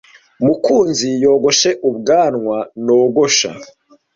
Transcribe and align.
Mukunzi 0.45 1.09
yogoshe 1.23 1.69
ubwanwa 1.89 2.57
nogosha. 2.85 3.49